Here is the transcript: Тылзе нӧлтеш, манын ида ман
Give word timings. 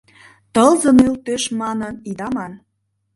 Тылзе 0.53 0.91
нӧлтеш, 0.97 1.43
манын 1.61 1.95
ида 2.09 2.27
ман 2.35 2.53